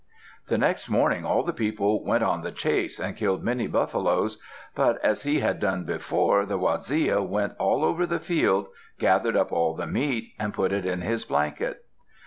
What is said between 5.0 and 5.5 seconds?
as he